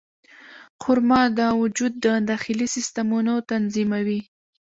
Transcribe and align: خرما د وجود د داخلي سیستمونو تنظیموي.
خرما 0.81 1.21
د 1.37 1.39
وجود 1.61 1.93
د 2.05 2.07
داخلي 2.29 2.67
سیستمونو 2.75 3.33
تنظیموي. 3.51 4.21